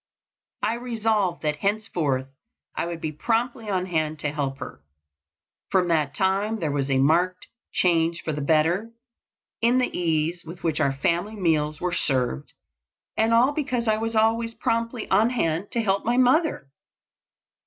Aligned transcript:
I 0.63 0.73
resolved 0.73 1.43
that 1.43 1.57
henceforth 1.57 2.27
I 2.75 2.87
would 2.87 3.01
be 3.01 3.11
promptly 3.11 3.69
on 3.69 3.85
hand 3.85 4.17
to 4.21 4.31
help 4.31 4.57
her. 4.57 4.81
From 5.69 5.89
that 5.89 6.15
time 6.15 6.57
there 6.59 6.71
was 6.71 6.89
a 6.89 6.97
marked 6.97 7.45
change 7.71 8.23
for 8.23 8.33
the 8.33 8.41
better 8.41 8.91
in 9.61 9.77
the 9.77 9.95
ease 9.95 10.43
with 10.43 10.63
which 10.63 10.79
our 10.79 10.91
family 10.93 11.35
meals 11.35 11.79
were 11.79 11.93
served, 11.93 12.53
and 13.15 13.31
all 13.31 13.51
because 13.51 13.87
I 13.87 13.97
was 13.97 14.15
always 14.15 14.55
promptly 14.55 15.07
on 15.11 15.29
hand 15.29 15.69
to 15.73 15.81
help 15.83 16.03
my 16.03 16.17
mother. 16.17 16.71